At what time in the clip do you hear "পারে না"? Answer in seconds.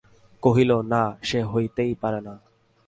1.95-2.33